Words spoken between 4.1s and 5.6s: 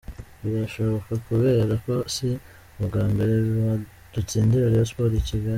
dutsindira Rayon Sports i Kigali.